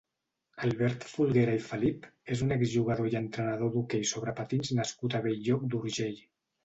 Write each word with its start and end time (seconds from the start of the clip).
Albert 0.67 1.03
Folguera 1.09 1.51
i 1.57 1.59
Felip 1.65 2.07
és 2.35 2.41
un 2.45 2.55
exjugador 2.55 3.09
i 3.11 3.19
entrenador 3.21 3.71
d'hoquei 3.77 4.09
sobre 4.13 4.35
patins 4.41 4.73
nascut 4.81 5.17
a 5.17 5.23
Bell-lloc 5.27 5.69
d'Urgell. 5.75 6.19